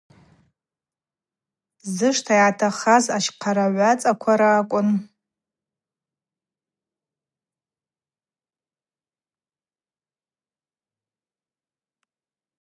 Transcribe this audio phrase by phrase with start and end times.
[1.95, 4.89] Зышта йгӏатахаз ащхъарауагӏвацаква ракӏвын.